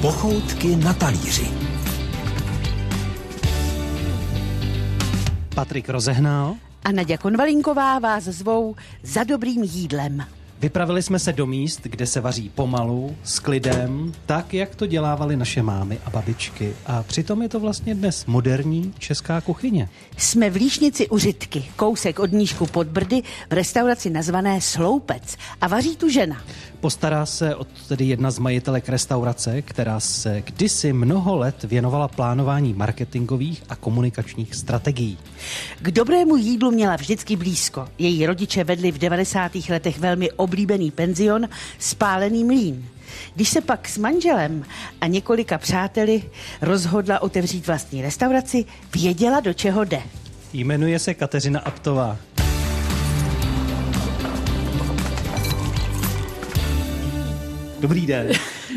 [0.00, 1.46] Pochoutky na talíři.
[5.54, 6.54] Patrik rozehnal.
[6.84, 10.24] A Naděja Konvalinková vás zvou za dobrým jídlem.
[10.60, 15.36] Vypravili jsme se do míst, kde se vaří pomalu, s klidem, tak, jak to dělávali
[15.36, 16.74] naše mámy a babičky.
[16.86, 19.88] A přitom je to vlastně dnes moderní česká kuchyně.
[20.16, 25.36] Jsme v Líšnici u Řitky, kousek od nížku pod Brdy, v restauraci nazvané Sloupec.
[25.60, 26.42] A vaří tu žena.
[26.80, 32.74] Postará se o tedy jedna z majitelek restaurace, která se kdysi mnoho let věnovala plánování
[32.74, 35.18] marketingových a komunikačních strategií.
[35.82, 37.88] K dobrému jídlu měla vždycky blízko.
[37.98, 39.52] Její rodiče vedli v 90.
[39.70, 41.48] letech velmi oblíbený penzion
[41.78, 42.84] Spálený mlín.
[43.34, 44.64] Když se pak s manželem
[45.00, 46.22] a několika přáteli
[46.60, 50.02] rozhodla otevřít vlastní restauraci, věděla, do čeho jde.
[50.52, 52.16] Jmenuje se Kateřina Aptová.
[57.86, 58.28] Dobrý den.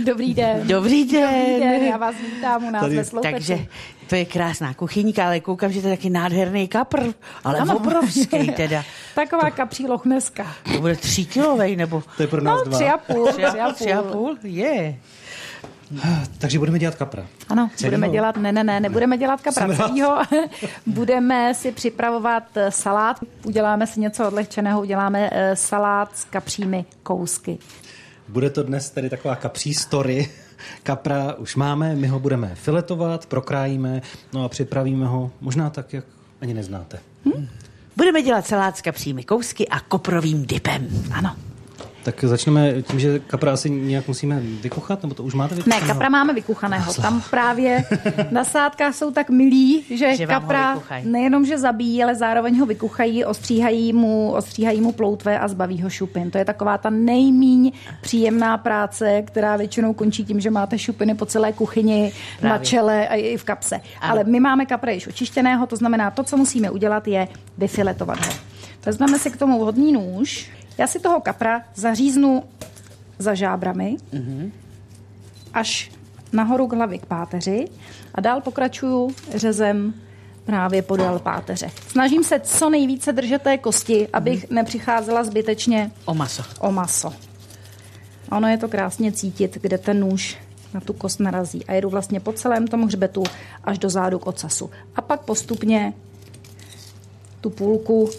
[0.05, 0.67] Dobrý den.
[0.67, 1.23] Dobrý den.
[1.23, 3.31] Dobrý den, já vás vítám u nás Tady- ve Sloupeci.
[3.33, 3.65] Takže
[4.09, 7.03] to je krásná kuchyňka, ale koukám, že to je taky nádherný kapr,
[7.43, 7.75] ale Ano.
[7.77, 8.83] obrovský teda.
[9.15, 10.47] Taková kapří lochneska.
[10.73, 12.77] To bude tříkilovej, nebo To je pro nás No, dva.
[12.77, 13.27] tři a půl.
[13.31, 14.37] tři a, tři a půl?
[14.43, 14.95] Je.
[16.39, 17.25] Takže budeme dělat kapra.
[17.49, 17.91] Ano, Celýho?
[17.97, 20.17] budeme dělat, ne, ne, ne, nebudeme dělat kapra celýho.
[20.85, 23.17] budeme si připravovat eh, salát.
[23.45, 27.57] Uděláme si něco odlehčeného, uděláme eh, salát s kapřími kousky.
[28.33, 30.29] Bude to dnes tedy taková kapří story.
[30.83, 34.01] Kapra už máme, my ho budeme filetovat, prokrájíme,
[34.33, 36.05] no a připravíme ho možná tak, jak
[36.41, 36.99] ani neznáte.
[37.97, 40.87] Budeme dělat salát s kapřími kousky a koprovým dipem.
[41.11, 41.35] Ano.
[42.03, 45.87] Tak začneme tím, že kapra asi nějak musíme vykuchat, nebo to už máte Ne, vykuchaného?
[45.87, 46.93] kapra máme vykuchaného.
[46.93, 47.83] Tam právě
[48.31, 53.25] na sádkách jsou tak milí, že, Že kapra nejenom, že zabíjí, ale zároveň ho vykuchají,
[53.25, 56.31] ostříhají mu, ostříhají mu ploutve a zbaví ho šupin.
[56.31, 61.25] To je taková ta nejmíň příjemná práce, která většinou končí tím, že máte šupiny po
[61.25, 62.57] celé kuchyni, Právě.
[62.59, 63.75] na čele a i v kapse.
[63.75, 64.11] Ano.
[64.11, 68.33] Ale my máme kapra již očištěného, to znamená, to, co musíme udělat, je vyfiletovat ho.
[68.85, 70.49] Vezmeme si k tomu vhodný nůž.
[70.77, 72.43] Já si toho kapra zaříznu
[73.19, 73.97] za žábrami,
[75.53, 75.91] až
[76.33, 77.67] nahoru k hlavy k páteři
[78.15, 79.93] a dál pokračuju řezem
[80.45, 81.69] právě podél páteře.
[81.87, 86.43] Snažím se co nejvíce držet té kosti, abych nepřicházela zbytečně O maso.
[86.59, 87.13] o maso.
[88.29, 90.37] A ono je to krásně cítit, kde ten nůž
[90.73, 91.65] na tu kost narazí.
[91.65, 93.23] A jedu vlastně po celém tom hřbetu
[93.63, 94.69] až do zádu k ocasu.
[94.95, 95.93] A pak postupně
[97.41, 98.09] tu půlku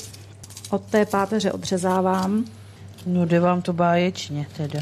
[0.70, 2.44] od té páteře odřezávám
[3.06, 4.80] No jde vám to báječně teda.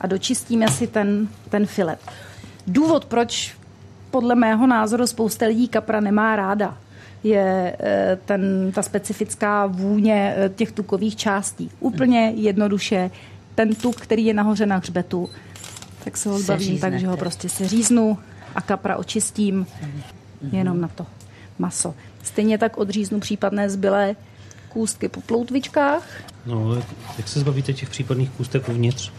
[0.00, 1.98] a dočistíme si ten, ten filet.
[2.66, 3.56] Důvod, proč
[4.10, 6.78] podle mého názoru spousta lidí kapra nemá ráda,
[7.22, 11.70] je eh, ten, ta specifická vůně eh, těch tukových částí.
[11.80, 13.10] Úplně jednoduše
[13.54, 15.30] ten tuk, který je nahoře na hřbetu,
[16.04, 18.18] tak se ho zbavím tak, že ho prostě se říznu
[18.54, 19.66] a kapra očistím
[20.52, 21.06] jenom na to
[21.58, 21.94] maso.
[22.22, 24.16] Stejně tak odříznu případné zbylé
[24.68, 26.02] kůstky po ploutvičkách.
[26.46, 26.82] No, ale
[27.18, 29.12] jak se zbavíte těch případných kůstek uvnitř?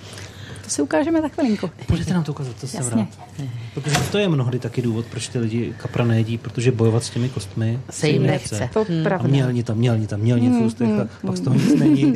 [0.63, 1.69] To si ukážeme za chvilinku.
[1.89, 3.07] Můžete nám to ukázat, to jsem Jasně.
[3.39, 3.47] rád.
[3.73, 7.29] Protože to je mnohdy taky důvod, proč ty lidi kapra nejedí, protože bojovat s těmi
[7.29, 8.69] kostmi Se jim nechce.
[8.73, 9.29] To A pravda.
[9.29, 12.13] mělni tam, mělni tam, mělni v ústech a pak z toho nic není.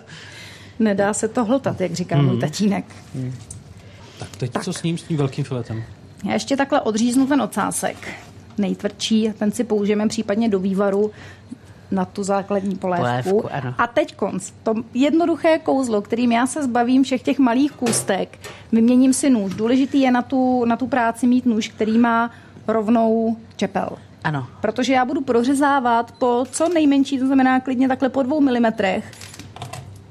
[0.78, 2.84] Nedá se to hltat, jak říká můj tatínek.
[4.18, 5.84] Tak teď co s ním, s tím velkým filetem?
[6.24, 8.08] Já ještě takhle odříznu ten ocásek,
[8.58, 11.10] nejtvrdší, ten si použijeme případně do vývaru
[11.90, 13.30] na tu základní polévku.
[13.30, 13.74] Polévku, ano.
[13.78, 18.38] A teď konc, to jednoduché kouzlo, kterým já se zbavím všech těch malých kůstek,
[18.72, 19.54] vyměním si nůž.
[19.54, 22.30] Důležitý je na tu, na tu práci mít nůž, který má
[22.68, 23.88] rovnou čepel.
[24.24, 24.46] Ano.
[24.60, 29.12] Protože já budu prořezávat po co nejmenší, to znamená klidně takhle po dvou milimetrech.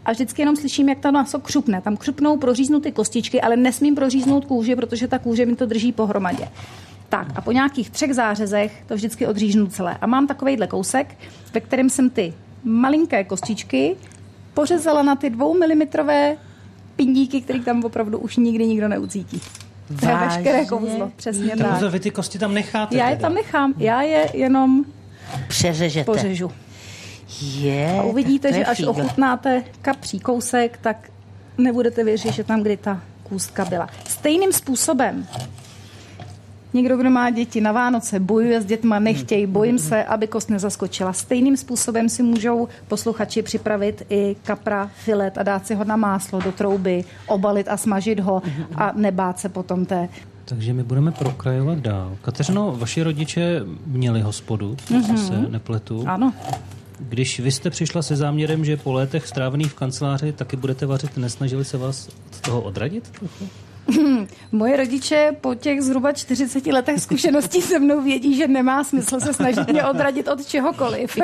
[0.05, 1.81] A vždycky jenom slyším, jak to maso křupne.
[1.81, 5.91] Tam křupnou, proříznu ty kostičky, ale nesmím proříznout kůži, protože ta kůže mi to drží
[5.91, 6.47] pohromadě.
[7.09, 9.97] Tak a po nějakých třech zářezech to vždycky odříznu celé.
[10.01, 11.15] A mám takovejhle kousek,
[11.53, 12.33] ve kterém jsem ty
[12.63, 13.95] malinké kostičky
[14.53, 16.37] pořezala na ty dvou milimetrové
[16.95, 19.41] pindíky, který tam opravdu už nikdy nikdo neucítí.
[19.99, 21.73] To je veškeré kouzlo, přesně Tak tak.
[21.73, 24.85] pozor, vy ty kosti tam necháte Já je tam nechám, já je jenom
[25.47, 26.05] Přeřežete.
[26.05, 26.51] pořežu.
[27.41, 28.89] Je, A uvidíte, že až fígl.
[28.89, 31.09] ochutnáte kapří kousek, tak
[31.57, 33.89] nebudete věřit, že tam kdy ta kůstka byla.
[34.07, 35.27] Stejným způsobem
[36.75, 41.13] Někdo, kdo má děti na Vánoce, bojuje s dětma, nechtějí, bojím se, aby kost nezaskočila.
[41.13, 46.41] Stejným způsobem si můžou posluchači připravit i kapra, filet a dát si ho na máslo
[46.41, 48.41] do trouby, obalit a smažit ho
[48.75, 50.09] a nebát se potom té
[50.45, 52.17] Takže my budeme prokrajovat dál.
[52.21, 55.15] Kateřino, vaši rodiče měli hospodu, mm-hmm.
[55.15, 56.03] se nepletu.
[56.07, 56.33] Ano,
[56.99, 61.17] Když vy jste přišla se záměrem, že po létech strávených v kanceláři taky budete vařit,
[61.17, 63.49] nesnažili se vás od toho odradit trochu?
[64.51, 69.33] Moje rodiče po těch zhruba 40 letech zkušeností se mnou vědí, že nemá smysl se
[69.33, 71.17] snažit mě odradit od čehokoliv.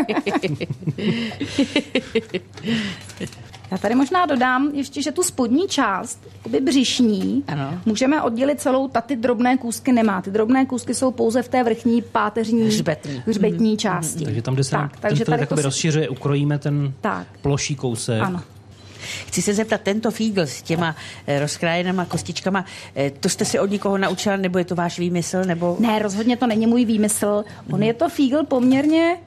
[3.71, 7.79] Já tady možná dodám ještě, že tu spodní část, jakoby břišní, Ano.
[7.85, 10.21] můžeme oddělit celou, ta ty drobné kůzky nemá.
[10.21, 13.23] Ty drobné kůzky jsou pouze v té vrchní páteřní Hřbetní.
[13.27, 14.25] hřbetní části.
[14.25, 17.27] Takže tam, kde se nám tak, ten takže tady to rozšiřuje, ukrojíme ten Tak.
[17.41, 18.21] ploší kousek.
[18.21, 18.41] Ano.
[19.27, 20.95] Chci se zeptat, tento fígl s těma
[21.27, 22.65] eh, rozkrájenýma kostičkama,
[22.95, 25.77] eh, to jste si od někoho naučila, nebo je to váš výmysl, nebo...
[25.79, 27.43] Ne, rozhodně to není můj výmysl.
[27.71, 29.17] On je to fígl poměrně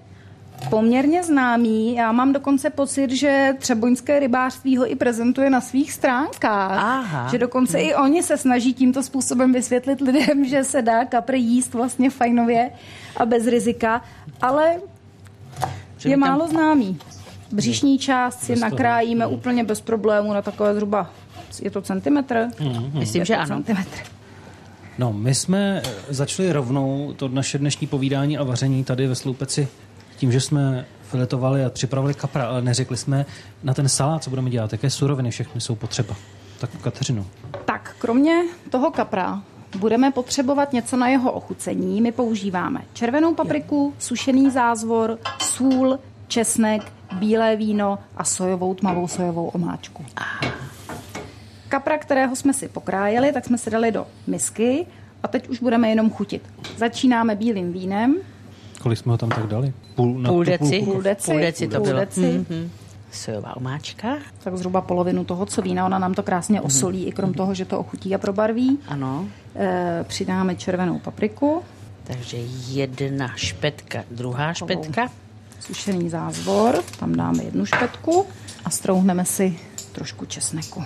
[0.71, 1.94] poměrně známý.
[1.94, 6.79] Já mám dokonce pocit, že třeboňské rybářství ho i prezentuje na svých stránkách.
[6.79, 7.29] Aha.
[7.31, 11.75] Že dokonce i oni se snaží tímto způsobem vysvětlit lidem, že se dá kapr jíst
[11.75, 12.70] vlastně fajnově
[13.17, 14.03] a bez rizika,
[14.43, 14.81] ale
[16.05, 16.99] je málo známý.
[17.55, 18.71] Břišní část si Bez toho.
[18.71, 21.11] nakrájíme úplně bez problému na takové zhruba,
[21.62, 22.49] je to centimetr?
[22.93, 23.49] Myslím, Je že to ano.
[23.49, 23.99] Centimetr.
[24.99, 29.69] No, my jsme eh, začali rovnou to naše dnešní povídání a vaření tady ve Sloupeci
[30.17, 33.27] tím, že jsme filetovali a připravili kapra, ale neřekli jsme
[33.62, 36.15] na ten salát, co budeme dělat, jaké suroviny všechny jsou potřeba.
[36.61, 37.27] Tak Kateřino.
[37.65, 39.43] Tak, kromě toho kapra
[39.79, 42.01] budeme potřebovat něco na jeho ochucení.
[42.01, 45.99] My používáme červenou papriku, sušený zázvor, sůl,
[46.29, 50.05] česnek, bílé víno a sojovou tmavou sojovou omáčku.
[51.69, 54.87] Kapra, kterého jsme si pokrájeli, tak jsme si dali do misky
[55.23, 56.43] a teď už budeme jenom chutit.
[56.77, 58.17] Začínáme bílým vínem,
[58.83, 59.73] Kolik jsme ho tam tak dali?
[59.95, 60.83] Půl, na Půl deci.
[60.85, 62.01] půl deci, Půl deci to půl bylo.
[62.01, 62.21] deci,
[62.51, 62.71] Mhm.
[63.13, 65.87] Sojová omáčka, tak zhruba polovinu toho, co vína.
[65.87, 68.79] Ona nám to krásně osolí, i krom toho, že to ochutí a probarví.
[68.89, 69.25] ano.
[69.57, 71.63] E, přidáme červenou papriku,
[72.05, 72.37] Takže
[72.69, 75.09] jedna špetka, druhá špetka.
[75.67, 78.27] Sušený zázvor, tam dáme jednu špetku
[78.65, 79.59] a strouhneme si
[79.93, 80.85] trošku česneku.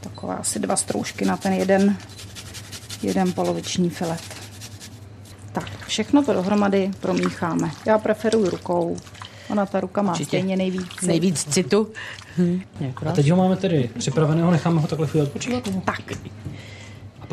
[0.00, 1.96] Takové asi dva stroužky na ten jeden,
[3.02, 4.22] jeden poloviční filet.
[5.52, 7.70] Tak, všechno to dohromady promícháme.
[7.86, 8.96] Já preferuji rukou.
[9.50, 10.28] Ona ta ruka má Určitě.
[10.28, 11.00] stejně nejvíc.
[11.02, 11.88] Nejvíc citu.
[12.38, 12.60] Hm.
[13.06, 15.68] A teď ho máme tedy připraveného, necháme ho takhle chvíli odpočívat?
[15.84, 16.00] Tak,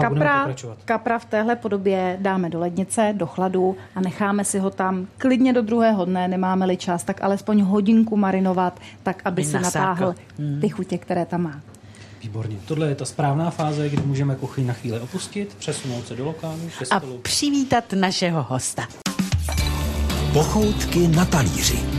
[0.02, 0.48] pak kapra,
[0.86, 5.54] kapra v téhle podobě dáme do lednice, do chladu a necháme si ho tam klidně
[5.54, 9.80] do druhého dne, nemáme-li čas, tak alespoň hodinku marinovat, tak aby si nasákl.
[9.80, 10.16] natáhl
[10.62, 11.62] ty chutě, které tam má.
[12.24, 12.58] Výborně.
[12.66, 16.60] Tohle je ta správná fáze, kdy můžeme kuchyň na chvíli opustit, přesunout se do lokálu,
[16.92, 18.88] A přivítat našeho hosta.
[20.34, 21.99] Pochoutky na talíři.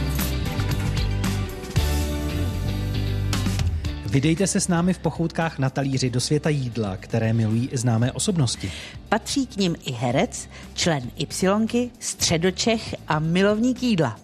[4.11, 8.13] Vydejte se s námi v pochoutkách na talíři do světa jídla, které milují i známé
[8.13, 8.73] osobnosti.
[9.09, 14.19] Patří k nim i herec, člen Y, středočech a milovník jídla.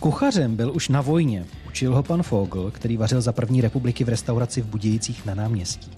[0.00, 1.44] Kuchařem byl už na vojně.
[1.68, 5.90] Učil ho pan Fogl, který vařil za první republiky v restauraci v Budějcích na náměstí.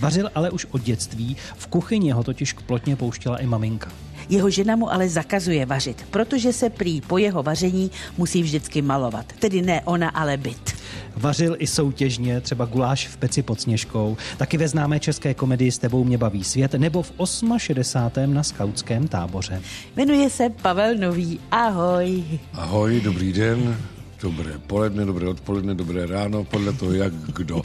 [0.00, 3.90] Vařil ale už od dětství, v kuchyni ho totiž plotně pouštěla i maminka.
[4.28, 9.26] Jeho žena mu ale zakazuje vařit, protože se prý po jeho vaření musí vždycky malovat.
[9.38, 10.76] Tedy ne ona, ale byt.
[11.16, 15.78] Vařil i soutěžně, třeba guláš v peci pod sněžkou, taky ve známé české komedii S
[15.78, 17.12] tebou mě baví svět, nebo v
[17.56, 18.34] 68.
[18.34, 19.62] na skautském táboře.
[19.96, 21.40] Jmenuje se Pavel Nový.
[21.50, 22.24] Ahoj.
[22.52, 23.76] Ahoj, dobrý den,
[24.22, 27.62] dobré poledne, dobré odpoledne, dobré ráno, podle toho, jak kdo.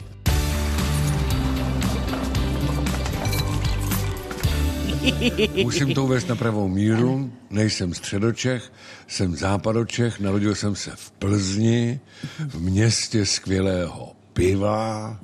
[5.62, 7.32] Musím to uvést na pravou míru.
[7.50, 8.72] Nejsem středočech,
[9.08, 12.00] jsem západočech, narodil jsem se v Plzni,
[12.38, 15.18] v městě skvělého piva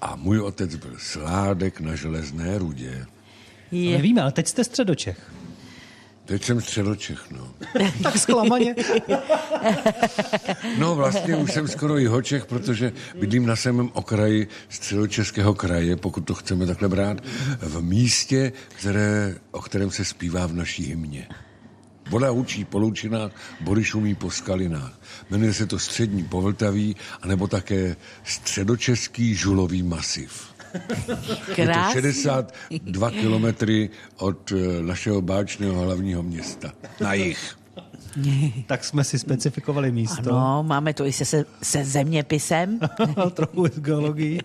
[0.00, 3.06] a můj otec byl sládek na železné rudě.
[3.70, 3.96] Je.
[3.96, 5.35] Nevíme, ale teď jste středočech.
[6.26, 7.54] Teď jsem středočech, no.
[8.02, 8.74] Tak zklamaně.
[10.78, 16.34] No vlastně už jsem skoro jihočech, protože bydlím na samém okraji středočeského kraje, pokud to
[16.34, 17.20] chceme takhle brát,
[17.60, 21.28] v místě, které, o kterém se zpívá v naší hymně.
[22.10, 25.00] Voda učí po loučinách, body šumí po skalinách.
[25.30, 30.55] Jmenuje se to střední povltaví, anebo také středočeský žulový masiv.
[31.08, 31.92] Je to Krásný.
[31.92, 36.72] 62 kilometry od eh, našeho báčného hlavního města.
[37.00, 37.56] Na jih.
[38.66, 40.30] tak jsme si specifikovali místo.
[40.30, 42.80] Ano, máme to i se, se, se zeměpisem.
[43.34, 44.40] Trochu z geologii.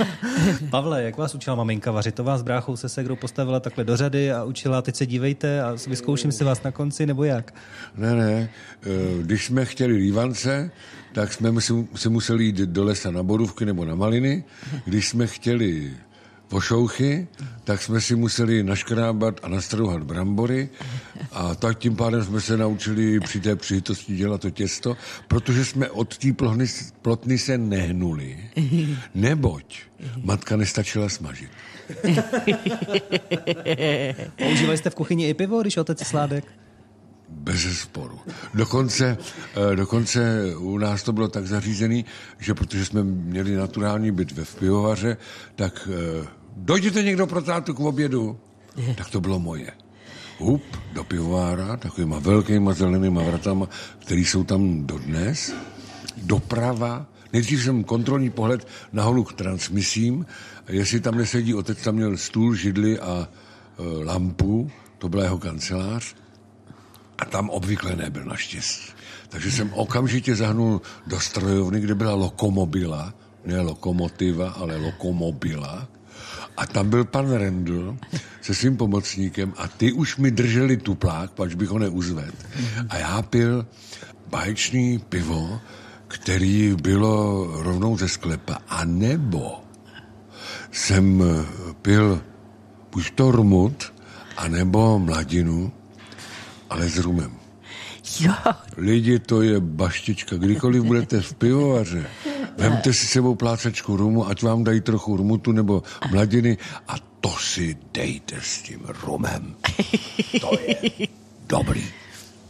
[0.70, 2.14] Pavle, jak vás učila maminka vařit?
[2.14, 5.62] To vás s bráchou se segrou postavila takhle do řady a učila, teď se dívejte
[5.62, 7.54] a vyzkouším si vás na konci, nebo jak?
[7.96, 8.48] Ne, ne.
[8.82, 10.70] Eh, Když jsme chtěli lívance,
[11.12, 11.60] tak jsme
[11.96, 14.44] si, museli jít do lesa na borůvky nebo na maliny.
[14.84, 15.92] Když jsme chtěli
[16.48, 17.28] pošouchy,
[17.64, 20.68] tak jsme si museli naškrábat a nastrouhat brambory
[21.32, 24.96] a tak tím pádem jsme se naučili při té přítosti dělat to těsto,
[25.28, 26.66] protože jsme od té plotny,
[27.02, 28.38] plotny se nehnuli,
[29.14, 29.78] neboť
[30.22, 31.50] matka nestačila smažit.
[34.36, 36.44] Používali jste v kuchyni i pivo, když otec sládek?
[37.28, 38.18] Bez sporu.
[38.54, 39.18] Dokonce,
[39.72, 42.04] eh, dokonce u nás to bylo tak zařízený,
[42.38, 45.16] že protože jsme měli naturální byt ve pivovaře,
[45.54, 48.38] tak eh, dojděte někdo pro tátu k obědu.
[48.96, 49.72] Tak to bylo moje.
[50.38, 53.68] Hup do pivovára, takovýma velkýma zelenýma vratama,
[53.98, 55.52] který jsou tam dodnes.
[56.16, 60.26] Doprava, Nejdřív jsem kontrolní pohled na holu k transmisím,
[60.68, 66.14] jestli tam nesedí, otec tam měl stůl, židli a e, lampu, to byla jeho kancelář.
[67.18, 68.92] A tam obvykle nebyl naštěstí.
[69.28, 75.88] Takže jsem okamžitě zahnul do strojovny, kde byla lokomobila, ne lokomotiva, ale lokomobila.
[76.56, 77.96] A tam byl pan Rendl
[78.40, 82.34] se svým pomocníkem a ty už mi drželi tuplák, pač bych ho neuzved.
[82.88, 83.66] A já pil
[84.30, 85.60] báječný pivo,
[86.08, 88.58] který bylo rovnou ze sklepa.
[88.68, 89.60] A nebo
[90.72, 91.22] jsem
[91.82, 92.22] pil
[92.92, 93.92] buď to rmut,
[94.36, 95.72] anebo mladinu,
[96.70, 97.32] ale s rumem.
[98.20, 98.34] Jo,
[98.76, 100.36] Lidi, to je baštička.
[100.36, 102.06] Kdykoliv budete v pivovaře,
[102.58, 106.58] vemte si sebou plácačku rumu, ať vám dají trochu rumutu nebo mladiny
[106.88, 109.54] a to si dejte s tím rumem.
[110.40, 110.76] To je
[111.46, 111.84] dobrý.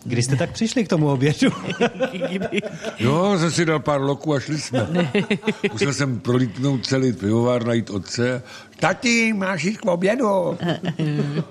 [0.04, 1.48] Kdy jste tak přišli k tomu obědu?
[2.98, 5.12] Jo, jsem si dal pár loků a šli jsme.
[5.72, 8.42] Musel jsem prolítnout celý pivovár, najít otce.
[8.80, 10.26] Tati, máš jít k obědu.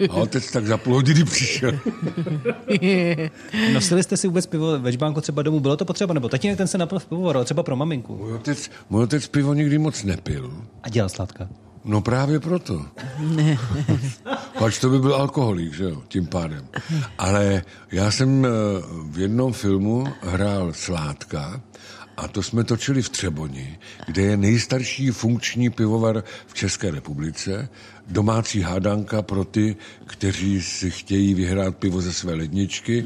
[0.10, 1.72] A otec tak za půl hodiny přišel.
[3.74, 5.60] Nosili jste si vůbec pivo ve žbánku třeba domů?
[5.60, 6.13] Bylo to potřeba?
[6.13, 8.16] Nebo tatínek ten se napil v pivovaru, třeba pro maminku.
[8.16, 10.54] Můj otec, můj otec pivo nikdy moc nepil.
[10.84, 11.48] A dělal sladka.
[11.88, 12.86] No právě proto.
[14.60, 16.67] Pač to by byl alkoholik, že jo, tím pádem.
[17.17, 18.50] Ale já jsem eh,
[19.12, 21.62] v jednom filmu hrál Sládka
[22.17, 27.70] a to jsme točili v Třeboni, kde je nejstarší funkční pivovar v České republice,
[28.08, 29.75] domácí hádanka pro ty,
[30.06, 33.06] kteří si chtějí vyhrát pivo ze své ledničky,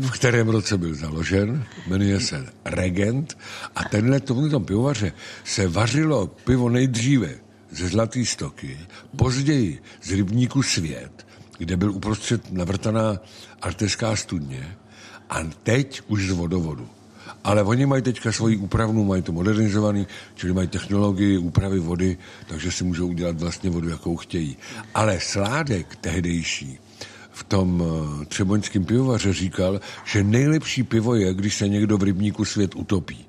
[0.00, 3.38] v kterém roce byl založen, jmenuje se Regent
[3.76, 5.12] a tenhle tomhle pivovaře
[5.44, 8.78] se vařilo pivo nejdříve ze Zlatý stoky,
[9.16, 11.26] později z rybníku Svět,
[11.58, 13.18] kde byl uprostřed navrtaná
[13.62, 14.76] arteská studně
[15.30, 16.88] a teď už z vodovodu.
[17.44, 22.72] Ale oni mají teďka svoji úpravnu, mají to modernizovaný, čili mají technologii úpravy vody, takže
[22.72, 24.56] si můžou udělat vlastně vodu, jakou chtějí.
[24.94, 26.78] Ale sládek tehdejší
[27.30, 32.44] v tom eh, třeboňském pivovaře říkal, že nejlepší pivo je, když se někdo v rybníku
[32.44, 33.26] svět utopí.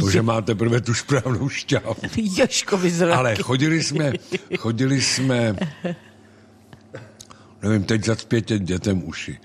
[0.00, 1.96] To, že máte prvé tu správnou šťávu.
[2.16, 3.16] Joškovi zraky.
[3.16, 4.12] Ale chodili jsme,
[4.58, 5.56] chodili jsme,
[7.62, 9.38] nevím, teď za zpětě dětem uši.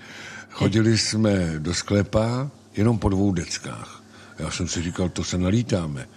[0.49, 4.03] Chodili jsme do sklepa jenom po dvou deckách.
[4.39, 6.07] Já jsem si říkal, to se nalítáme.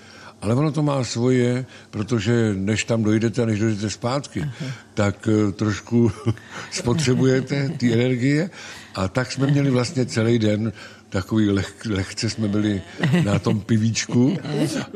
[0.43, 4.50] Ale ono to má svoje, protože než tam dojdete a než dojdete zpátky,
[4.95, 6.12] tak eh, trošku
[6.71, 8.50] spotřebujete ty energie.
[8.95, 10.73] A tak jsme měli vlastně celý den
[11.11, 12.83] takový leh, lehce jsme byli
[13.25, 14.37] na tom pivíčku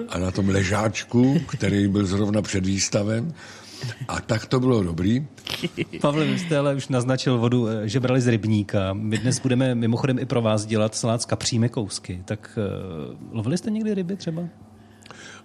[0.08, 3.34] a na tom ležáčku, který byl zrovna před výstavem.
[4.08, 5.26] A tak to bylo dobrý.
[6.00, 8.92] Pavle, vy jste ale už naznačil vodu, eh, že brali z rybníka.
[8.92, 12.22] My dnes budeme mimochodem i pro vás dělat salát s kapřími kousky.
[12.24, 14.42] Tak uh, lovili jste někdy ryby třeba?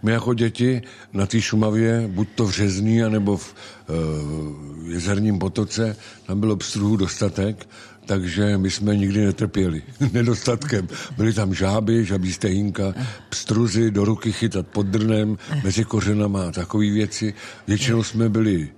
[0.03, 0.81] My jako děti
[1.13, 3.55] na té Šumavě, buď to v Řezní, anebo v
[3.89, 5.95] uh, jezerním potoce,
[6.25, 7.67] tam bylo pstruhů dostatek,
[8.09, 9.81] takže my jsme nikdy netrpěli
[10.13, 10.87] nedostatkem.
[11.17, 12.93] Byly tam žáby, žabí stejinka,
[13.29, 17.33] pstruzy do ruky chytat pod drnem, mezi kořenama a takové věci.
[17.67, 18.69] Většinou jsme byli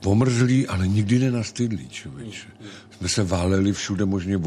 [0.00, 2.48] pomrzlí, ale nikdy nenastydlí, člověče.
[2.90, 4.40] Jsme se váleli všude možně,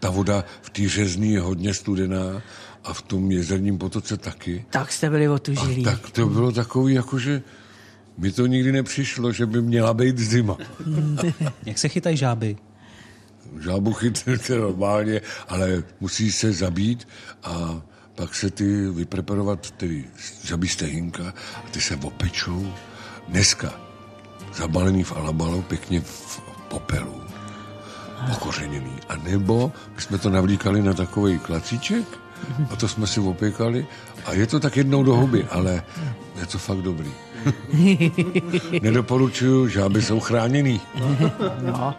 [0.00, 2.42] ta voda v té řezní je hodně studená
[2.84, 4.64] a v tom jezerním potoce taky.
[4.70, 5.82] Tak jste byli A otužilí.
[5.82, 7.42] tak to bylo takový, jakože
[8.18, 10.56] mi to nikdy nepřišlo, že by měla být zima.
[11.66, 12.56] Jak se chytají žáby?
[13.60, 17.08] Žábu chytnete normálně, ale musí se zabít
[17.42, 17.82] a
[18.14, 20.04] pak se ty vypreparovat, tedy
[20.44, 22.72] žabí stehínka a ty se opečou.
[23.28, 23.80] Dneska
[24.54, 27.22] zabalený v alabalu, pěkně v popelu,
[28.30, 28.92] pokořeněný.
[29.08, 32.04] A nebo my jsme to navlíkali na takový klacíček
[32.70, 33.86] a to jsme si opěkali
[34.26, 35.82] a je to tak jednou do huby, ale
[36.40, 37.10] je to fakt dobrý.
[38.82, 40.80] Nedoporučuju, žáby jsou chráněný.
[41.62, 41.94] No.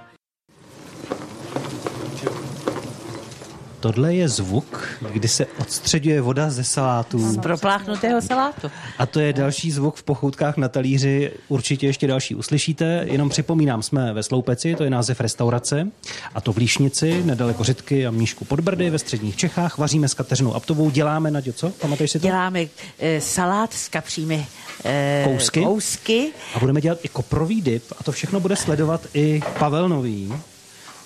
[3.84, 7.20] Tohle je zvuk, kdy se odstředuje voda ze salátu.
[7.20, 8.72] Z propláchnutého salátu.
[8.98, 11.32] A to je další zvuk v pochoutkách na talíři.
[11.48, 13.06] Určitě ještě další uslyšíte.
[13.12, 15.88] Jenom připomínám, jsme ve Sloupeci, to je název restaurace.
[16.36, 19.78] A to v Líšnici, nedaleko Řitky a Mníšku pod Brdy ve středních Čechách.
[19.78, 20.90] Vaříme s Kateřinou Aptovou.
[20.90, 21.70] Děláme, na co?
[21.70, 22.28] Pamatuješ si to?
[22.28, 22.66] Děláme
[23.00, 24.46] e, salát s kapřími
[24.86, 25.64] e, Kousky?
[25.64, 26.32] kousky.
[26.56, 30.34] A budeme dělat i koprový dip a to všechno bude sledovat i Pavel Nový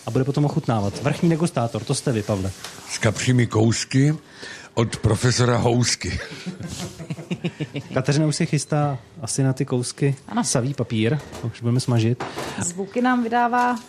[0.08, 1.04] a bude potom ochutnávat.
[1.04, 2.52] Vrchní degustátor, to jste vy, Pavle.
[2.90, 4.16] S kapřími kousky
[4.74, 6.20] od profesora Housky.
[7.94, 10.16] Kateřina už se chystá asi na ty kousky.
[10.28, 10.44] Ano.
[10.44, 12.24] Savý papír, už budeme smažit.
[12.62, 13.80] Zvuky nám vydává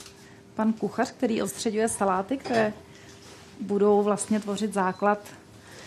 [0.55, 2.73] pan kuchař, který odstředuje saláty, které
[3.61, 5.19] budou vlastně tvořit základ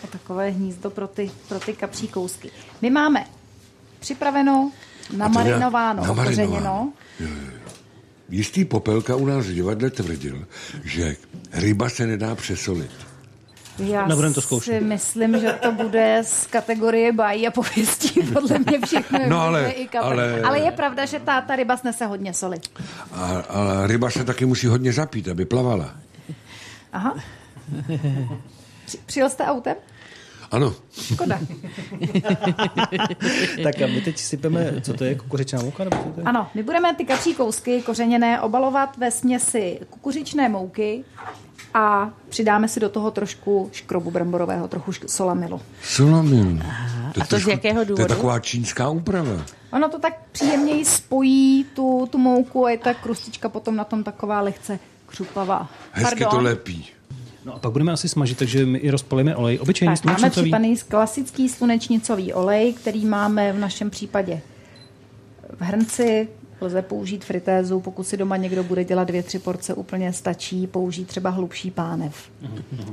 [0.04, 2.50] o takové hnízdo pro ty, pro ty kapří kousky.
[2.82, 3.26] My máme
[4.00, 4.72] připraveno,
[5.16, 6.92] namarinováno, okořeněno.
[8.28, 10.44] Jistý popelka u nás v divadle tvrdil,
[10.84, 11.16] že
[11.52, 12.90] ryba se nedá přesolit.
[13.78, 14.78] Já Nebudem to zkoušet.
[14.78, 18.20] si myslím, že to bude z kategorie bájí a pověstí.
[18.32, 21.76] Podle mě všechno je No ale- i ale- ale je pravda, že ta, ta ryba
[21.76, 22.56] snese hodně soli.
[23.12, 25.94] A, a ryba se taky musí hodně zapít, aby plavala.
[26.92, 27.14] Aha.
[28.86, 29.76] Při, přijel jste autem?
[30.52, 30.74] Ano,
[31.12, 31.38] Škoda.
[33.62, 35.84] tak a my teď sypeme, co to je, kukuřičná mouka?
[35.84, 36.24] Nebo to je?
[36.24, 41.04] Ano, my budeme ty kapří kousky kořeněné obalovat ve směsi kukuřičné mouky
[41.74, 45.60] a přidáme si do toho trošku škrobu bramborového, trochu šk- solamilu.
[45.82, 46.62] solamin.
[47.22, 48.08] a to z jakého To je důvodu?
[48.08, 49.44] taková čínská úprava.
[49.72, 54.04] Ono to tak příjemněji spojí tu, tu mouku a je ta krustička potom na tom
[54.04, 55.68] taková lehce křupavá.
[55.92, 56.86] Hezky to lepí.
[57.44, 59.58] No a pak budeme asi smažit, takže my i rozpalíme olej.
[59.62, 64.40] Obyčejný Tak, máme připaný klasický slunečnicový olej, který máme v našem případě
[65.58, 66.28] v hrnci.
[66.60, 71.08] Lze použít fritézu, pokud si doma někdo bude dělat dvě, tři porce, úplně stačí použít
[71.08, 72.14] třeba hlubší pánev.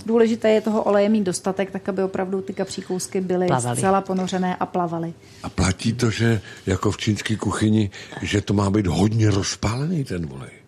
[0.06, 3.78] Důležité je toho oleje mít dostatek, tak aby opravdu ty kapří kousky byly Plavaly.
[3.78, 5.14] zcela ponořené a plavaly.
[5.44, 7.90] A platí to, že jako v čínské kuchyni,
[8.22, 10.59] že to má být hodně rozpálený ten olej.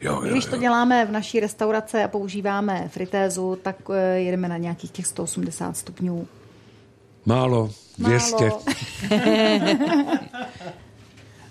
[0.00, 0.60] Jo, jo, Když to jo.
[0.60, 6.28] děláme v naší restauraci a používáme fritézu, tak eh, jedeme na nějakých těch 180 stupňů.
[7.26, 8.44] Málo, 200.
[8.44, 8.62] Málo.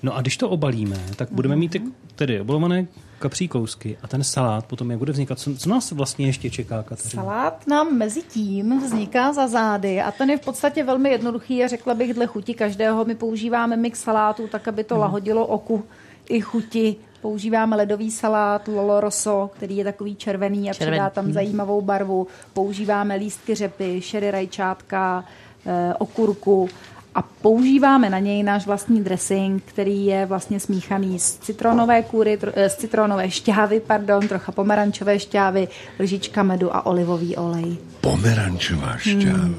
[0.03, 1.81] No a když to obalíme, tak budeme mít ty,
[2.15, 2.87] tedy obalované
[3.19, 5.39] kapří kousky a ten salát potom, jak bude vznikat.
[5.39, 7.23] Co, co nás vlastně ještě čeká, Kateřina?
[7.23, 11.67] Salát nám mezi tím vzniká za zády a ten je v podstatě velmi jednoduchý a
[11.67, 13.05] řekla bych dle chuti každého.
[13.05, 15.83] My používáme mix salátů tak, aby to lahodilo oku
[16.29, 16.95] i chuti.
[17.21, 20.97] Používáme ledový salát Lolo Rosso, který je takový červený a Červený.
[20.97, 22.27] přidá tam zajímavou barvu.
[22.53, 25.25] Používáme lístky řepy, šery rajčátka,
[25.65, 26.69] eh, okurku
[27.15, 32.51] a používáme na něj náš vlastní dressing, který je vlastně smíchaný z citronové kůry, tro,
[32.55, 35.67] eh, z citronové šťávy, pardon, trocha pomerančové šťávy,
[35.99, 37.77] lžička medu a olivový olej.
[38.01, 39.49] Pomerančová šťáva.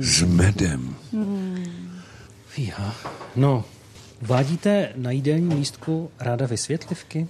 [0.00, 0.94] S medem.
[2.48, 2.94] Fíha.
[3.36, 3.64] No,
[4.22, 7.28] vádíte na jídelním lístku ráda vysvětlivky?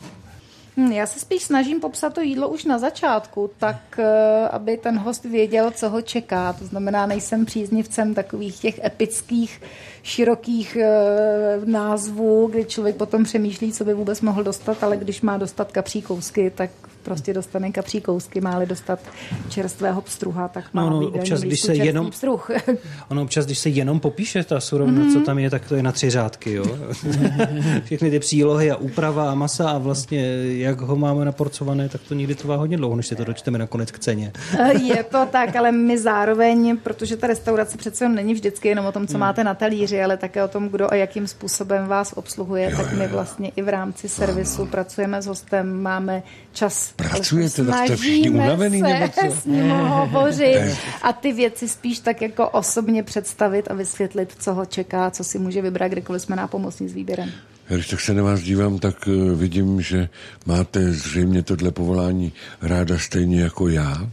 [0.76, 4.98] Hm, Já se spíš snažím popsat to jídlo už na začátku, tak eh, aby ten
[4.98, 6.52] host věděl, co ho čeká.
[6.52, 9.62] To znamená, nejsem příznivcem takových těch epických,
[10.02, 15.37] širokých eh, názvů, kdy člověk potom přemýšlí, co by vůbec mohl dostat, ale když má
[15.38, 16.70] dostat kapří kousky, tak
[17.03, 18.99] prostě dostane kapří kousky, má-li dostat
[19.49, 22.51] čerstvého pstruha, tak má No, no, občas, když se jenom- pstruh.
[23.09, 25.12] Ono občas, když se jenom popíše ta surovina, mm-hmm.
[25.12, 26.65] co tam je, tak to je na tři řádky, jo.
[27.85, 32.15] Všechny ty přílohy a úprava a masa a vlastně jak ho máme naporcované, tak to
[32.15, 34.33] někdy trvá hodně dlouho, než si to dočteme nakonec k ceně.
[34.83, 38.93] Je to tak, ale my zároveň, protože ta restaurace přece jenom není vždycky jenom o
[38.93, 42.77] tom, co máte na talíři, ale také o tom, kdo a jakým způsobem vás obsluhuje,
[42.77, 46.91] tak my vlastně i v rámci servisu pracujeme s hostem, máme čas.
[46.96, 49.37] Pracujete, tak jste všichni snažíme unavený, se nebo co?
[49.40, 54.64] s ním hovořit a ty věci spíš tak jako osobně představit a vysvětlit, co ho
[54.66, 57.31] čeká, co si může vybrat, kdykoliv jsme nápomocní s výběrem.
[57.70, 60.09] Já Když tak se na vás dívám, tak eh, vidím, že
[60.46, 64.09] máte zřejmě tohle povolání ráda stejně jako já.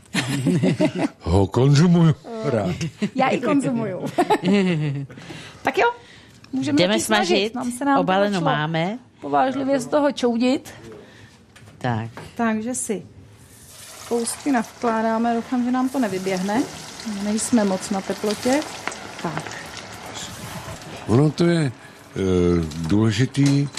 [1.22, 2.76] Ho konzumuju rád.
[3.16, 4.00] Já i konzumuju.
[5.64, 5.92] tak jo,
[6.54, 7.06] můžeme Jdeme snažit.
[7.28, 9.00] smažit, Nám se nám to obaleno začalo máme.
[9.22, 10.74] Povážlivě z toho čoudit.
[11.80, 13.04] Tak, Takže si
[14.08, 16.64] kousky navkládáme, doufám, že nám to nevyběhne.
[17.24, 18.60] Nejsme moc na teplotě.
[19.24, 19.60] Tak,
[21.08, 21.72] Ono to je e,
[22.78, 23.70] důležitý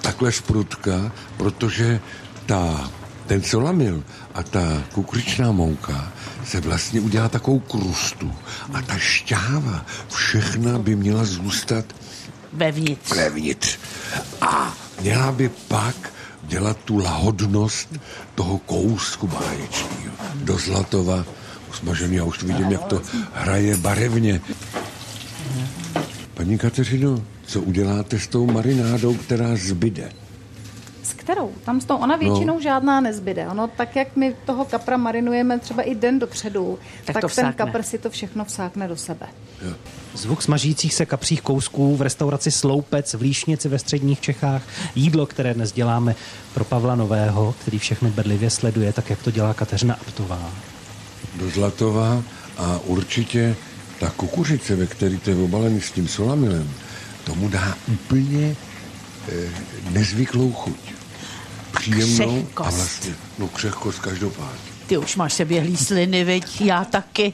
[0.00, 2.00] takhle sprutka, protože
[2.46, 2.90] ta,
[3.26, 6.12] ten solamil a ta kukuričná mouka
[6.44, 8.32] se vlastně udělá takovou krustu
[8.74, 11.84] a ta šťáva všechna by měla zůstat
[12.52, 13.12] vevnitř.
[13.12, 13.78] vevnitř.
[14.40, 15.96] A měla by pak
[16.48, 18.00] dělat tu lahodnost
[18.34, 20.14] toho kousku báječního.
[20.34, 21.24] Do zlatova
[21.70, 24.40] usmažený, já už to vidím, jak to hraje barevně.
[26.34, 30.12] Paní Kateřino, co uděláte s tou marinádou, která zbyde?
[31.28, 31.52] Kterou?
[31.64, 32.60] Tam s tou ona většinou no.
[32.60, 33.48] žádná nezbyde.
[33.48, 37.52] Ono tak, jak my toho kapra marinujeme třeba i den dopředu, Tak tak, ten vsákne.
[37.52, 39.26] kapr si to všechno vsákne do sebe.
[40.14, 44.62] Zvuk smažících se kapřích kousků v restauraci Sloupec v Líšnici ve středních Čechách.
[44.94, 46.14] Jídlo, které dnes děláme
[46.54, 50.50] pro Pavla Nového, který všechno bedlivě sleduje, tak jak to dělá Kateřina Aptová.
[51.36, 52.22] Do zlatova
[52.58, 53.56] a určitě
[54.00, 56.70] ta kukuřice, ve který to je obalený s tím solamilem,
[57.24, 58.56] tomu dá úplně
[59.28, 59.50] eh,
[59.90, 60.97] nezvyklou chuť.
[61.78, 62.76] Příjemnou a Křehkost.
[62.76, 64.58] vlastně, no křehkost každopádně.
[64.86, 66.60] Ty už máš seběhlý sliny, veď?
[66.60, 67.32] Já taky.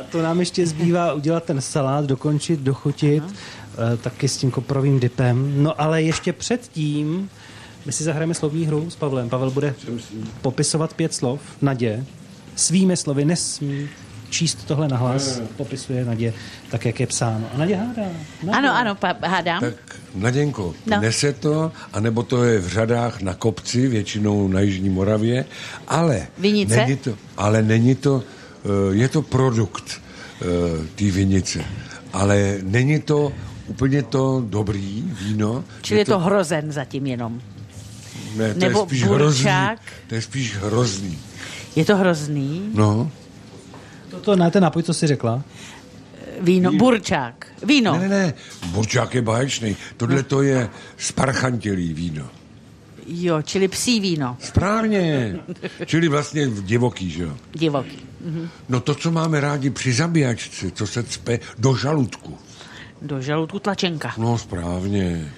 [0.00, 5.00] A to nám ještě zbývá udělat ten salát, dokončit, dochutit, eh, taky s tím koprovým
[5.00, 5.62] dipem.
[5.62, 7.30] No ale ještě předtím
[7.86, 9.28] my si zahrajeme slovní hru s Pavlem.
[9.28, 9.74] Pavel bude
[10.42, 12.04] popisovat pět slov Nadě.
[12.56, 13.88] Svými slovy nesmí
[14.30, 15.40] číst tohle nahlas.
[15.56, 16.32] Popisuje Nadě
[16.70, 17.46] tak, jak je psáno.
[17.54, 18.02] A Nadě hádá.
[18.42, 18.58] Nadě.
[18.58, 19.60] Ano, ano, pa, hádám.
[19.60, 19.74] Tak
[20.16, 21.00] Naděnko, No.
[21.00, 25.44] nese to, anebo to je v řadách na kopci, většinou na Jižní Moravě,
[25.88, 26.76] ale Vinice?
[26.76, 28.22] není to, ale není to,
[28.64, 29.84] eh, je to produkt
[30.42, 30.44] eh,
[30.94, 31.64] té vinice,
[32.12, 33.32] ale není to
[33.66, 35.64] úplně to dobrý víno.
[35.82, 37.40] Čili je to hrozen zatím jenom.
[38.36, 39.50] ne, to nebo je spíš hrozný.
[40.08, 41.18] To je spíš hrozný.
[41.76, 42.70] Je to hrozný.
[42.74, 43.10] No,
[44.10, 45.42] Toto ne, ten nápoj, co jsi řekla.
[46.40, 47.46] Víno, burčák.
[47.66, 47.98] Víno.
[47.98, 48.34] ne, ne, ne,
[48.66, 49.76] burčák je báječný.
[49.96, 52.30] Tohle to je sparchantělý víno.
[53.06, 54.36] Jo, čili psí víno.
[54.40, 55.36] Správně.
[55.86, 57.36] Čili vlastně divoký, že jo?
[57.52, 58.06] Divoký.
[58.68, 62.38] No to, co máme rádi při zabíjačce, co se cpe do žaludku.
[63.02, 64.14] Do žaludku tlačenka.
[64.18, 65.32] No správně.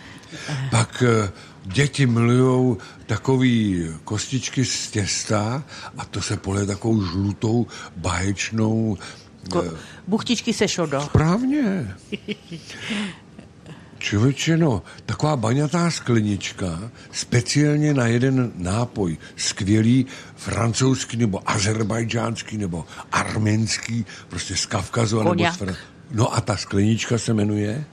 [0.70, 1.30] Pak eh,
[1.64, 5.64] děti milují takový kostičky z těsta
[5.98, 8.98] a to se polije takovou žlutou, báječnou...
[9.50, 9.74] Ko-
[10.06, 11.00] buchtičky se šodo.
[11.00, 11.94] Správně.
[13.98, 24.06] Člověče, no, taková baňatá sklenička, speciálně na jeden nápoj, skvělý francouzský nebo azerbajdžánský nebo arménský,
[24.28, 25.22] prostě z Kavkazu.
[25.22, 25.76] nebo z Fran-
[26.10, 27.84] No a ta sklenička se jmenuje?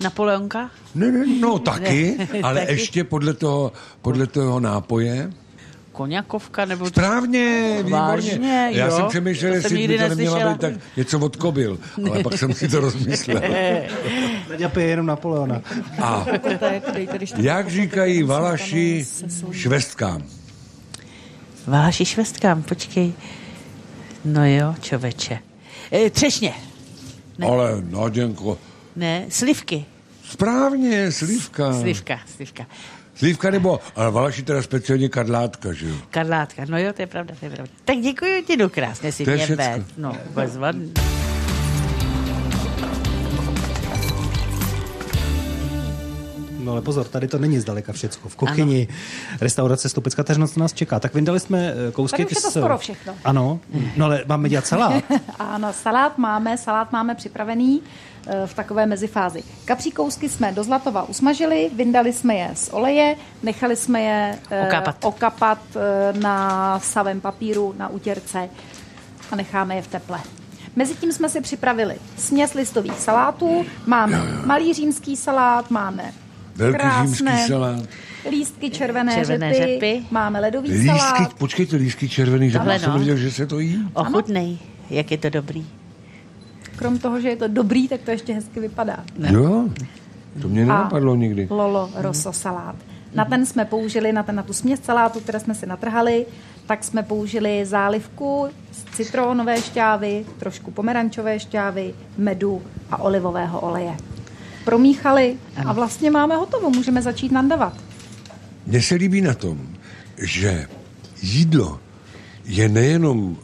[0.00, 0.70] Napoleonka?
[0.94, 2.72] Ne, ne, no taky, ale taky.
[2.72, 5.32] ještě podle toho, podle toho nápoje.
[5.92, 6.86] Koněkovka nebo...
[6.86, 7.90] Správně, výborně.
[7.98, 8.96] Vážně, Já jo?
[8.96, 10.52] jsem přemýšlel, jestli by to neměla neslyšela.
[10.52, 11.78] být tak něco od kobyl,
[12.10, 13.42] ale pak jsem si to rozmyslel.
[14.50, 15.62] Naděja pije jenom Napoleona.
[16.02, 16.26] A
[17.36, 19.06] jak říkají Valaši
[19.50, 20.22] švestkám?
[21.66, 23.12] Váši švestkám, počkej.
[24.24, 25.38] No jo, čověče.
[25.92, 26.54] E, třešně.
[27.38, 27.46] Ne.
[27.46, 28.58] Ale, Naděnko,
[28.96, 29.84] Ne, slivky.
[30.30, 31.80] správně, slívka.
[31.80, 32.66] Slivka, slivka.
[33.14, 35.94] Slívka nebo, ale Valaši teda speciálně kadlátka, že jo?
[36.10, 37.72] Karlátka, no jo, to je pravda, to je pravda.
[37.84, 39.56] Tak děkuji ti, no krásně si mě.
[39.96, 40.92] No, bezvadný.
[46.72, 48.28] Ale pozor, tady to není zdaleka všecko.
[48.28, 48.88] V kuchyni
[49.40, 51.00] restaurace Stupec Kateřina, co nás čeká.
[51.00, 52.16] Tak vyndali jsme eh, kousky.
[52.16, 53.14] Tady už je to s- skoro všechno.
[53.24, 53.60] Ano,
[53.96, 55.04] no ale máme dělat salát.
[55.38, 57.82] A na salát máme, salát máme připravený
[58.26, 59.42] eh, v takové mezifázi.
[59.64, 64.66] Kapří kousky jsme do zlatova usmažili, vyndali jsme je z oleje, nechali jsme je eh,
[64.66, 64.96] Okapat.
[65.04, 65.58] okapat
[66.20, 68.48] na savém papíru, na utěrce
[69.30, 70.20] a necháme je v teple.
[70.76, 76.12] Mezitím jsme si připravili směs listových salátů, máme malý římský salát, máme
[76.56, 77.80] Velký krásné římský salát.
[78.30, 80.02] lístky červené, Červené řepy, řepy.
[80.10, 82.98] máme ledový Lístky, salát, počkejte, lístky červený, že Tohle jsem no.
[82.98, 83.78] viděl, že se to jí.
[83.94, 84.58] Ochutnej,
[84.90, 85.66] jak je to dobrý.
[86.76, 89.04] krom toho, že je to dobrý, tak to ještě hezky vypadá.
[89.18, 89.68] Jo,
[90.42, 91.46] to mě nenapadlo nikdy.
[91.50, 92.76] Lolo Rosso salát.
[93.14, 96.26] Na ten jsme použili, na, ten, na tu směs salátu, které jsme si natrhali,
[96.66, 103.96] tak jsme použili zálivku z citronové šťávy, trošku pomerančové šťávy, medu a olivového oleje.
[104.64, 107.74] Promíchali a vlastně máme hotovo, můžeme začít nandavat.
[108.66, 109.68] Mně se líbí na tom,
[110.18, 110.66] že
[111.22, 111.80] jídlo
[112.44, 113.36] je nejenom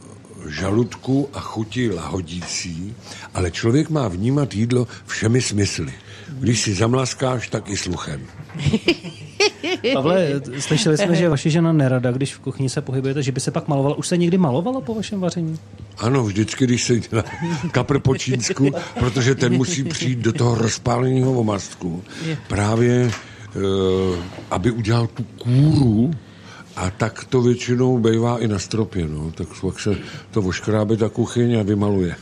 [0.48, 2.94] žaludku a chuti lahodící,
[3.34, 5.92] ale člověk má vnímat jídlo všemi smysly.
[6.28, 8.20] Když si zamlaskáš, tak i sluchem.
[9.94, 13.50] Pavle, slyšeli jsme, že vaše žena nerada, když v kuchyni se pohybujete, že by se
[13.50, 13.94] pak malovala.
[13.94, 15.58] Už se někdy malovala po vašem vaření?
[15.98, 17.24] Ano, vždycky, když se dělá
[17.70, 22.04] kapr po čínsku, protože ten musí přijít do toho rozpáleného omastku,
[22.48, 23.60] právě eh,
[24.50, 26.10] aby udělal tu kůru,
[26.78, 29.32] a tak to většinou bývá i na stropě, no.
[29.34, 29.96] Tak pak se
[30.30, 32.16] to oškrábe ta kuchyň a vymaluje.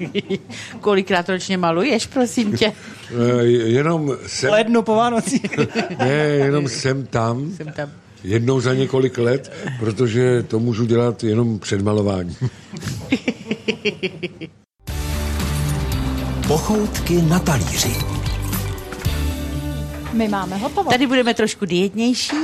[0.80, 2.72] Kolikrát ročně maluješ, prosím tě?
[3.10, 5.58] Eh, jenom sem, Lednu po Vánocích.
[5.98, 7.90] ne, jenom sem tam, Jsem tam.
[8.24, 12.36] Jednou za několik let, protože to můžu dělat jenom před malováním.
[16.48, 17.96] Pochoutky na talíři.
[20.12, 20.90] My máme hotovo.
[20.90, 22.36] Tady budeme trošku dietnější,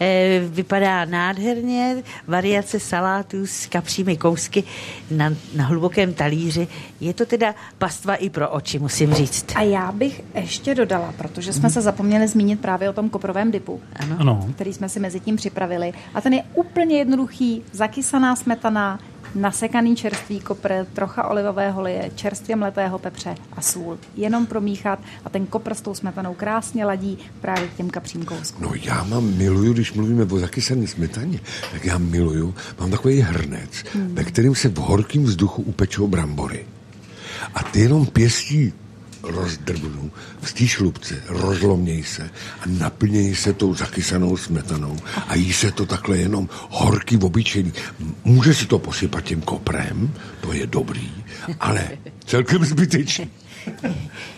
[0.00, 4.64] eh, vypadá nádherně, variace salátů s kapřími kousky
[5.10, 6.68] na, na hlubokém talíři.
[7.00, 9.46] Je to teda pastva i pro oči, musím říct.
[9.54, 13.80] A já bych ještě dodala, protože jsme se zapomněli zmínit právě o tom koprovém dipu,
[13.96, 14.16] Ano.
[14.18, 14.46] Ano.
[14.54, 15.92] který jsme si mezi tím připravili.
[16.14, 18.98] A ten je úplně jednoduchý, zakysaná smetana,
[19.34, 23.98] nasekaný čerstvý kopr, trocha olivového oleje, čerstvě mletého pepře a sůl.
[24.16, 28.62] Jenom promíchat a ten kopr s tou smetanou krásně ladí právě k těm kapřím kouskům.
[28.62, 31.40] No já mám, miluju, když mluvíme o zakysané smetaně,
[31.72, 34.14] tak já miluju, mám takový hrnec, hmm.
[34.14, 36.66] ve kterém se v horkém vzduchu upečou brambory.
[37.54, 38.72] A ty jenom pěstí
[39.30, 44.96] rozdrbnu v té šlubce, rozlomněj se a naplněj se tou zakysanou smetanou
[45.28, 47.72] a jí se to takhle jenom horký, obyčejný.
[48.24, 51.12] Může si to posypat tím koprem, to je dobrý,
[51.60, 51.88] ale
[52.24, 53.30] celkem zbytečný.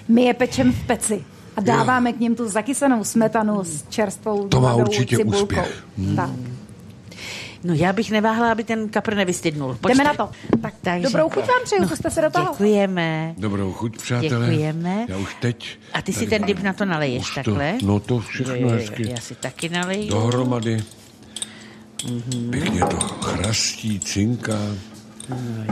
[0.09, 1.25] My je pečem v peci
[1.57, 5.43] a dáváme k ním tu zakysanou smetanu s čerstvou To má určitě cibulkou.
[5.43, 5.85] úspěch.
[5.99, 6.17] Hmm.
[6.17, 6.31] Tak.
[7.65, 9.79] No já bych neváhla, aby ten kapr nevystydnul.
[9.89, 10.31] Jdeme na to.
[10.63, 12.51] Tak, Takže- Dobrou chuť vám přeju, puste se do toho.
[12.53, 13.35] Děkujeme.
[13.39, 14.47] Dobrou chuť, přátelé.
[14.47, 15.07] Děkujeme.
[15.09, 15.79] Já už teď...
[15.93, 17.75] A ty si ten dip na to naleješ už takhle?
[17.81, 19.11] To, no to všechno Jo, jo, jo, hezky.
[19.11, 20.09] Já si taky naleju.
[20.11, 20.83] Dohromady.
[22.51, 24.59] Pěkně to chrastí, cinká.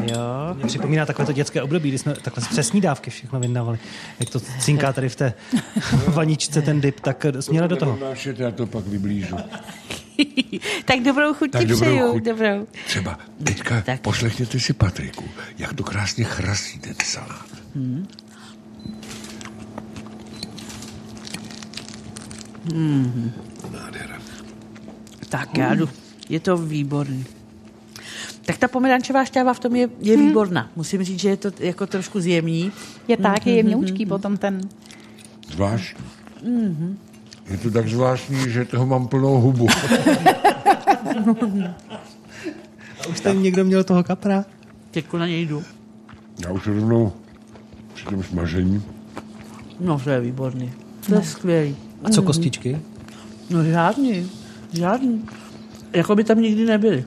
[0.03, 0.55] Jo.
[0.55, 3.79] Mě připomíná takové to dětské období, kdy jsme takhle z přesní dávky všechno vyndávali.
[4.21, 5.33] Jak to cinká tady v té
[6.09, 7.99] vaničce ten dip, tak směle do toho.
[8.01, 9.37] Nášet, já to pak vyblížu.
[10.85, 12.13] tak dobrou chuť Tak ti dobrou přeju.
[12.13, 12.23] chuť.
[12.25, 12.67] Dobrou.
[12.87, 14.01] Třeba teďka Tak.
[14.01, 15.25] poslechněte si Patriku,
[15.59, 17.47] jak to krásně chrastí ten salát.
[17.75, 18.07] Hmm.
[22.75, 23.33] Hmm.
[23.73, 24.19] Nádhera.
[25.29, 25.89] Tak já jdu.
[26.29, 27.25] Je to výborný.
[28.51, 30.67] Tak ta pomerančová šťáva v tom je, je výborná.
[30.75, 32.73] Musím říct, že je to jako trošku zjemní.
[33.09, 34.59] Je tak, je jemňoučký potom ten.
[35.55, 36.05] Zvláštní.
[37.51, 39.67] Je to tak zvláštní, že toho mám plnou hubu.
[43.01, 44.45] A už tady někdo měl toho kapra?
[44.91, 45.63] Teďko na něj jdu.
[46.43, 47.13] Já už rovnou
[47.95, 48.83] při tom smažení.
[49.81, 50.73] No, to je výborný.
[51.07, 51.77] To je skvělý.
[52.05, 52.79] A co kostičky?
[53.51, 54.31] No žádný.
[54.73, 55.25] Žádný.
[55.93, 57.05] Jako by tam nikdy nebyly.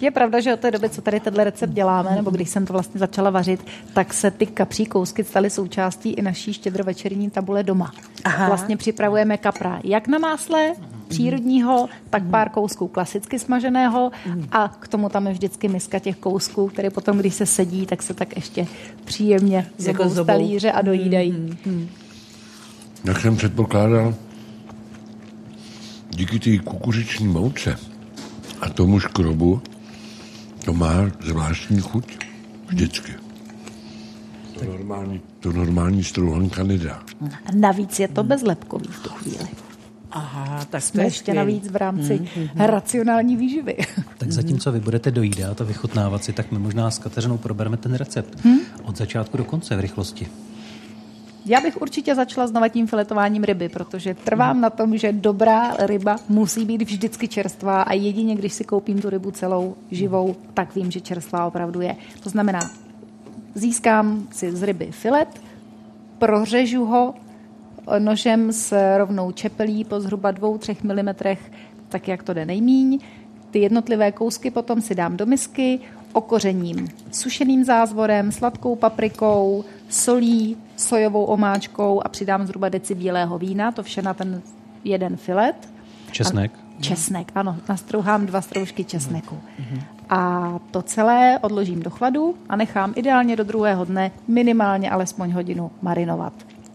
[0.00, 2.72] Je pravda, že od té doby, co tady tenhle recept děláme, nebo když jsem to
[2.72, 7.92] vlastně začala vařit, tak se ty kapří kousky staly součástí i naší štědrovečerní tabule doma.
[8.24, 8.46] Aha.
[8.46, 10.72] Vlastně připravujeme kapra jak na másle
[11.08, 14.10] přírodního, tak pár kousků klasicky smaženého
[14.52, 18.02] a k tomu tam je vždycky miska těch kousků, které potom, když se sedí, tak
[18.02, 18.66] se tak ještě
[19.04, 21.58] příjemně Jako z talíře a dojídají.
[23.04, 24.14] Jak jsem předpokládal,
[26.10, 27.78] díky té kukuřiční mouce
[28.60, 29.62] a tomu škrobu,
[30.66, 32.18] to má zvláštní chuť.
[32.66, 33.12] Vždycky.
[34.58, 37.02] To normální, to normální strouhanka nedá.
[37.46, 39.48] A navíc je to bezlepkový v tu chvíli.
[40.10, 43.76] Aha, tak to Jsme je ještě navíc v rámci racionální výživy.
[44.18, 47.94] Tak zatímco vy budete dojídat a vychutnávat si, tak my možná s Kateřinou probereme ten
[47.94, 48.46] recept.
[48.82, 50.26] Od začátku do konce v rychlosti.
[51.48, 56.16] Já bych určitě začala znova tím filetováním ryby, protože trvám na tom, že dobrá ryba
[56.28, 60.90] musí být vždycky čerstvá a jedině, když si koupím tu rybu celou živou, tak vím,
[60.90, 61.96] že čerstvá opravdu je.
[62.22, 62.60] To znamená,
[63.54, 65.28] získám si z ryby filet,
[66.18, 67.14] prořežu ho
[67.98, 71.36] nožem s rovnou čepelí po zhruba 2-3 mm,
[71.88, 72.98] tak jak to jde nejmíň.
[73.50, 75.80] Ty jednotlivé kousky potom si dám do misky,
[76.16, 83.82] okořením sušeným zázvorem, sladkou paprikou, solí, sojovou omáčkou a přidám zhruba deci bílého vína, to
[83.82, 84.42] vše na ten
[84.84, 85.68] jeden filet.
[86.10, 86.52] Česnek.
[86.78, 89.40] A, česnek, ano, nastrouhám dva stroužky česneku.
[90.10, 95.70] A to celé odložím do chladu a nechám ideálně do druhého dne minimálně alespoň hodinu
[95.82, 96.32] marinovat.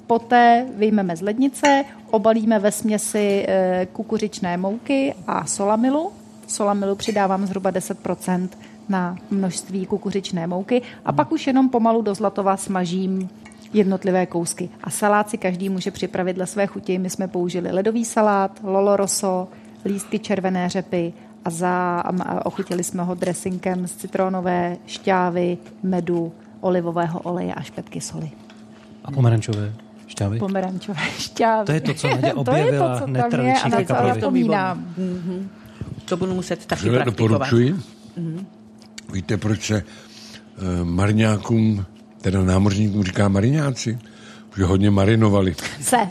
[0.07, 6.11] Poté vyjmeme z lednice, obalíme ve směsi eh, kukuřičné mouky a solamilu.
[6.47, 8.49] Solamilu přidávám zhruba 10%
[8.91, 13.29] na množství kukuřičné mouky a pak už jenom pomalu do zlatova smažím
[13.73, 14.69] jednotlivé kousky.
[14.83, 16.99] A salát si každý může připravit dle své chuti.
[16.99, 19.47] My jsme použili ledový salát, loloroso,
[19.85, 21.13] lístky červené řepy
[21.45, 28.01] a, za, a ochutili jsme ho dressinkem z citronové šťávy, medu, olivového oleje a špetky
[28.01, 28.31] soli.
[29.05, 29.73] A pomerančové
[30.07, 30.39] šťávy.
[30.39, 31.65] Pomerančové šťávy.
[31.65, 33.73] To je to, co Nadě to je to, objevila co tam hned je a tradičník
[33.73, 34.13] na ke co kaprovi.
[34.21, 34.85] zapomínám.
[36.05, 37.31] To budu muset taky Vřele praktikovat.
[37.31, 37.79] doporučuji.
[39.13, 41.85] Víte, proč se uh, mariňákům,
[42.21, 43.99] teda námořníkům říká mariňáci?
[44.57, 45.55] že hodně marinovali.
[45.81, 45.97] Se.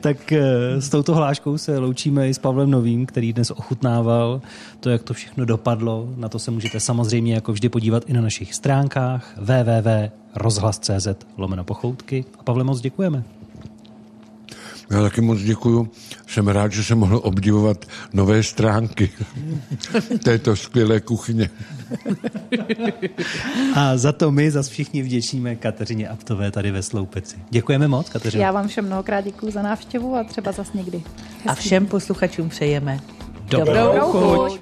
[0.00, 4.40] Tak eh, s touto hláškou se loučíme i s Pavlem Novým, který dnes ochutnával
[4.80, 6.08] to, jak to všechno dopadlo.
[6.16, 12.24] Na to se můžete samozřejmě jako vždy podívat i na našich stránkách www.rozhlas.cz lomeno pochoutky.
[12.38, 13.24] A Pavle, moc děkujeme.
[14.90, 15.88] Já taky moc děkuju.
[16.26, 19.10] Jsem rád, že jsem mohl obdivovat nové stránky
[20.24, 21.50] této skvělé kuchyně.
[23.74, 27.36] A za to my zase všichni vděčíme Kateřině Aptové tady ve Sloupeci.
[27.50, 28.42] Děkujeme moc, Kateřino.
[28.42, 31.02] Já vám všem mnohokrát děkuji za návštěvu a třeba zas někdy.
[31.46, 33.00] A všem posluchačům přejeme
[33.50, 34.60] Dobrou Dobrou chuť.